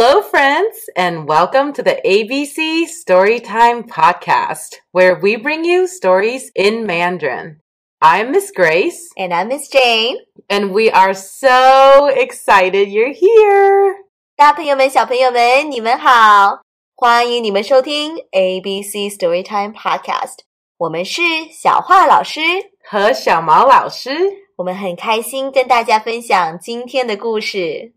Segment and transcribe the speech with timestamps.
[0.00, 6.86] Hello, friends, and welcome to the ABC Storytime Podcast, where we bring you stories in
[6.86, 7.60] Mandarin.
[8.00, 9.08] I'm Miss Grace.
[9.16, 10.18] And I'm Miss Jane.
[10.48, 13.94] And we are so excited you're here.
[14.36, 16.60] 大朋友们、小朋友们，你们好！
[16.94, 20.40] 欢迎你们收听 ABC Storytime Podcast。
[20.78, 21.22] 我们是
[21.52, 22.40] 小画老师
[22.84, 24.10] 和小毛老师。
[24.56, 27.92] 我们很开心跟大家分享今天的故事。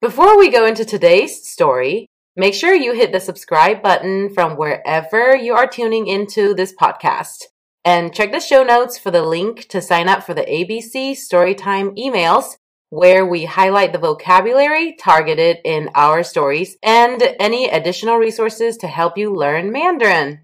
[0.00, 5.36] Before we go into today's story, make sure you hit the subscribe button from wherever
[5.36, 7.44] you are tuning into this podcast.
[7.84, 11.98] And check the show notes for the link to sign up for the ABC Storytime
[11.98, 12.56] emails,
[12.88, 19.18] where we highlight the vocabulary targeted in our stories and any additional resources to help
[19.18, 20.40] you learn Mandarin.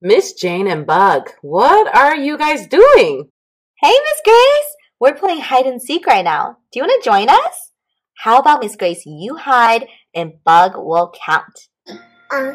[0.00, 3.30] Miss Jane and Bug, what are you guys doing?
[3.80, 4.76] Hey, Miss Grace!
[4.98, 6.56] We're playing hide and seek right now.
[6.72, 7.71] Do you want to join us?
[8.22, 9.02] How about Miss Grace?
[9.04, 11.66] You hide and Bug will count.
[12.30, 12.54] Uh,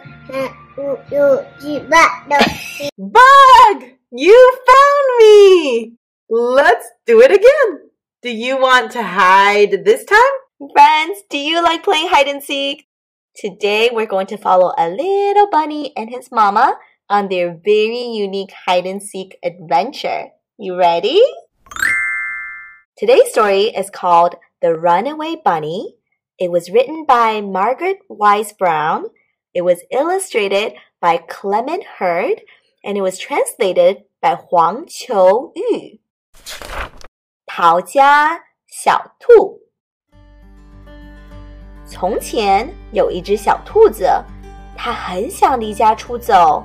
[2.97, 5.91] Bug, you found me!
[6.29, 7.89] Let's do it again.
[8.21, 10.69] Do you want to hide this time?
[10.71, 12.87] Friends, do you like playing hide and seek?
[13.35, 16.77] Today we're going to follow a little bunny and his mama
[17.09, 20.27] on their very unique hide and seek adventure.
[20.57, 21.21] You ready?
[22.97, 25.96] Today's story is called The Runaway Bunny.
[26.38, 29.04] It was written by Margaret Wise Brown.
[29.52, 32.42] It was illustrated by Clement Hurd
[32.82, 35.98] and it was translated by Huang Qiu Yu.
[37.46, 39.60] 逃家小兔。
[41.86, 44.08] 从前有一只小兔子，
[44.76, 46.64] 它很想离家出走。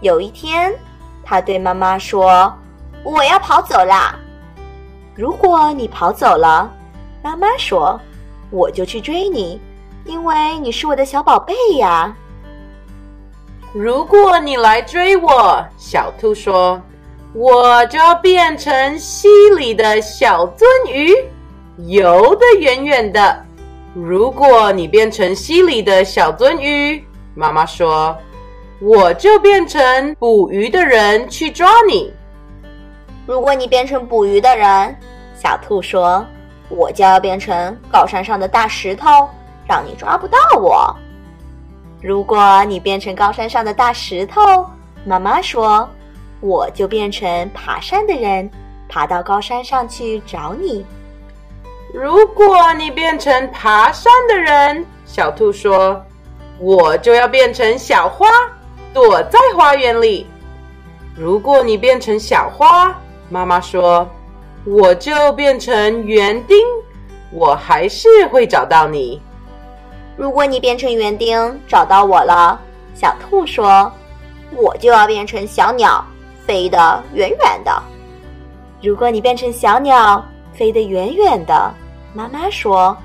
[0.00, 0.74] 有一天，
[1.22, 4.18] 他对妈妈说：“我要跑走啦！
[5.14, 6.72] 如果你跑走了，
[7.23, 7.99] 妈妈说
[8.51, 9.59] 我就去追你，
[10.05, 12.13] 因为你是我的小宝贝呀。
[13.73, 16.79] 如果你来追我，小兔说，
[17.33, 21.15] 我就要变成溪里的小鳟鱼，
[21.87, 23.43] 游得远远的。
[23.95, 28.15] 如果你变成溪里的小鳟鱼，妈妈说。”
[28.81, 32.11] 我就变成捕鱼的人去抓你。
[33.25, 34.93] 如果你变成捕鱼的人，
[35.33, 36.25] 小兔说，
[36.69, 39.29] 我就要变成高山上的大石头，
[39.67, 40.95] 让你抓不到我。
[42.01, 44.41] 如果你变成高山上的大石头，
[45.05, 45.87] 妈妈说，
[46.39, 48.49] 我就变成爬山的人，
[48.89, 50.85] 爬到高山上去找你。
[51.93, 56.03] 如果你变成爬山的人，小兔说，
[56.59, 58.27] 我就要变成小花。
[58.93, 60.27] 躲在花园里。
[61.15, 62.95] 如果你变成小花，
[63.27, 64.07] 妈妈说，
[64.65, 66.57] 我就变成园丁，
[67.31, 69.21] 我还是会找到你。
[70.15, 72.59] 如果你变成园丁找到我了，
[72.93, 73.91] 小兔说，
[74.51, 76.05] 我就要变成小鸟，
[76.45, 77.83] 飞得远远的。
[78.81, 81.73] 如果你变成小鸟，飞得远远的，
[82.13, 82.95] 妈妈说，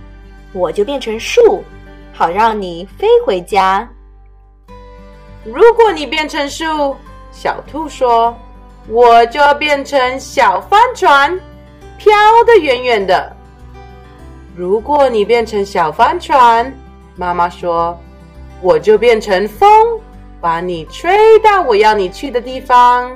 [0.52, 1.64] 我就变成树，
[2.12, 3.88] 好让你飞回家。
[5.44, 6.94] 如果你变成树，
[7.32, 8.36] 小兔说
[8.88, 11.38] ：“我就要变成小帆船，
[11.98, 12.12] 飘
[12.46, 13.36] 得远远的。”
[14.56, 16.72] 如果你变成小帆船，
[17.16, 17.98] 妈妈说
[18.62, 19.68] ：“我就变成风，
[20.40, 23.14] 把你吹到我要你去的地方。”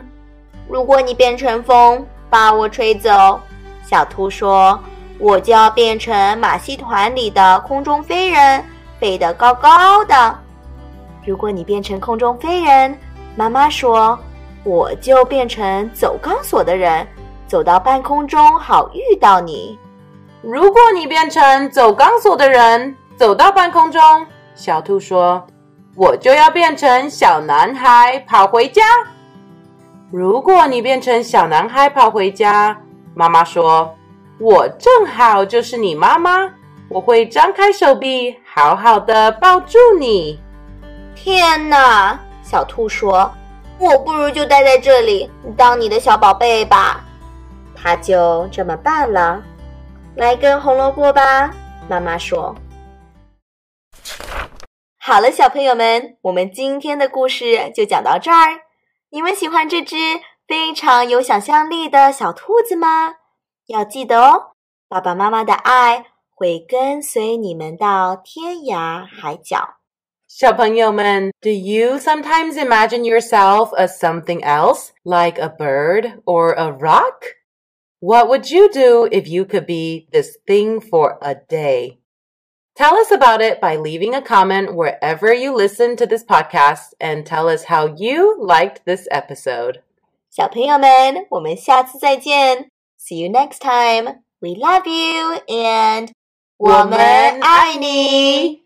[0.69, 3.41] 如果你变成风，把我吹走，
[3.85, 4.79] 小兔说
[5.19, 8.65] ：“我就要变成马戏团里的空中飞人，
[9.01, 10.39] 飞得高高的。”
[11.27, 12.99] 如果你变成空中飞人，
[13.37, 14.19] 妈妈说，
[14.65, 17.07] 我就变成走钢索的人，
[17.53, 19.79] 走到半空中好遇到你。
[20.41, 24.01] 如果你变成走钢索的人，走到半空中，
[24.55, 25.47] 小兔说，
[25.95, 28.83] 我就要变成小男孩跑回家。
[30.11, 32.75] 如果你变成小男孩跑回家，
[33.13, 33.95] 妈妈说，
[34.41, 36.49] 我正好就是你妈妈，
[36.89, 40.41] 我会张开手臂，好好的抱住你。
[41.15, 42.19] 天哪！
[42.43, 43.31] 小兔说
[43.77, 47.02] ：“我不如就待在这里，当你的小宝贝吧。”
[47.83, 49.43] 他就这么办了。
[50.15, 51.53] 来根红萝卜吧，
[51.89, 52.55] 妈妈说。
[54.99, 58.61] 好了，小朋友们，我们今天的故事就讲到这儿。
[59.11, 59.97] 你们喜欢这只
[60.47, 63.17] 非常有想象力的小兔子吗？
[63.67, 64.53] 要记得哦，
[64.89, 69.79] 爸爸妈妈的爱会跟随你们到天涯海角。
[70.29, 77.42] 小朋友们, do you sometimes imagine yourself as something else, like a bird or a rock?
[78.02, 82.00] What would you do if you could be this thing for a day?
[82.76, 87.26] Tell us about it by leaving a comment wherever you listen to this podcast and
[87.26, 89.82] tell us how you liked this episode.
[90.30, 92.70] 小朋友们，我们下次再见。
[93.00, 94.22] See you next time.
[94.40, 96.10] We love you and
[96.58, 98.61] 我们爱你。